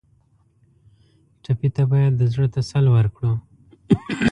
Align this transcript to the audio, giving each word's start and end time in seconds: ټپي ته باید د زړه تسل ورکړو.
ټپي 1.43 1.69
ته 1.75 1.83
باید 1.91 2.13
د 2.17 2.21
زړه 2.33 2.47
تسل 2.55 2.85
ورکړو. 2.95 3.33